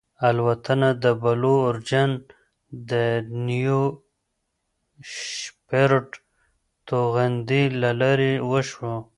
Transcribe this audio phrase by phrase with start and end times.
[0.27, 2.11] الوتنه د بلو اوریجن
[2.89, 2.91] د
[3.47, 3.83] نیو
[5.13, 6.07] شیپرډ
[6.87, 8.95] توغندي له لارې وشوه.